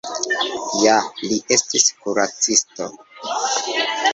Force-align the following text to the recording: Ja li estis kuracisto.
Ja 0.83 0.95
li 1.27 1.37
estis 1.57 1.85
kuracisto. 2.07 2.89